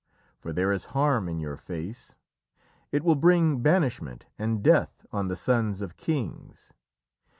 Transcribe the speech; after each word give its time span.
For 0.39 0.51
there 0.51 0.71
is 0.71 0.85
harm 0.97 1.29
in 1.29 1.39
your 1.39 1.55
face; 1.57 2.15
it 2.91 3.03
will 3.03 3.13
bring 3.13 3.59
banishment 3.61 4.25
and 4.39 4.63
death 4.63 5.05
on 5.11 5.27
the 5.27 5.35
sons 5.35 5.79
of 5.79 5.95
kings. 5.95 6.73